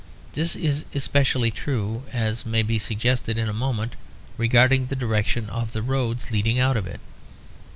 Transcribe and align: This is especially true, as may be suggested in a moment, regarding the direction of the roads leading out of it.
This 0.33 0.55
is 0.55 0.85
especially 0.95 1.51
true, 1.51 2.01
as 2.11 2.43
may 2.43 2.63
be 2.63 2.79
suggested 2.79 3.37
in 3.37 3.47
a 3.47 3.53
moment, 3.53 3.93
regarding 4.35 4.87
the 4.87 4.95
direction 4.95 5.47
of 5.51 5.73
the 5.73 5.83
roads 5.83 6.31
leading 6.31 6.57
out 6.57 6.75
of 6.75 6.87
it. 6.87 7.01